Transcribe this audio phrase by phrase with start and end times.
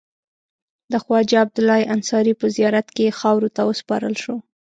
[0.91, 4.35] د خواجه عبدالله انصاري په زیارت کې خاورو ته وسپارل شو.